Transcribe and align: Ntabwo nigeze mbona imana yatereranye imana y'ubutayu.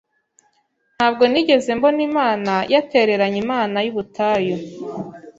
Ntabwo 0.95 1.23
nigeze 1.31 1.69
mbona 1.77 2.01
imana 2.09 2.53
yatereranye 2.73 3.37
imana 3.45 3.77
y'ubutayu. 3.85 4.57